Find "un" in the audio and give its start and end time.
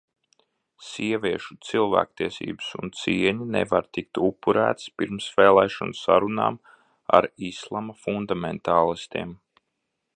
2.79-2.93